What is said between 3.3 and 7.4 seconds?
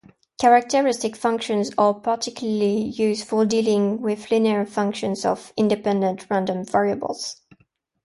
for dealing with linear functions of independent random variables.